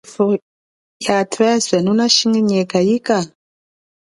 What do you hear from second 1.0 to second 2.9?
ya tweswe, nunashinginyeka